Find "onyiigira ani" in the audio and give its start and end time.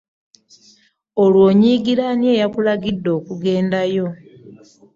1.49-2.25